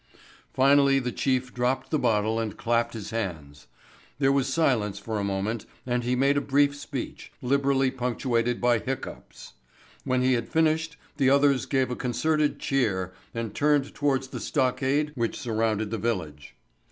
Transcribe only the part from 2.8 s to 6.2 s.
his hands. There was silence for a moment and he